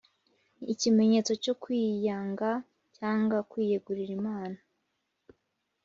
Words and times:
Ni 0.57 0.65
ikimenyetso 0.73 1.33
cyo 1.43 1.53
kwiyanga 1.61 2.51
cyangwa 2.97 3.37
kwiyegurira 3.49 4.11
Imana 4.19 4.57